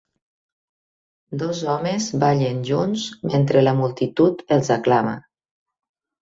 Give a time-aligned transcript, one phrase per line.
[1.43, 3.03] Dos homes ballen junts
[3.35, 5.15] mentre la multitud els aclama